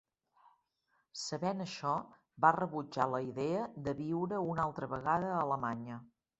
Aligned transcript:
Sabent 1.23 1.61
això, 1.65 1.91
va 2.47 2.51
rebutjar 2.57 3.07
la 3.13 3.21
idea 3.29 3.69
de 3.89 3.97
viure 4.03 4.43
una 4.55 4.67
altra 4.67 4.93
vegada 4.99 5.33
a 5.37 5.41
Alemanya. 5.47 6.05